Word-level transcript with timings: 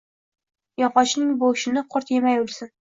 Yog‘ochning 0.83 1.31
bo‘shini 1.45 1.87
qurt 1.95 2.15
yemay 2.19 2.45
o‘lsin. 2.47 2.79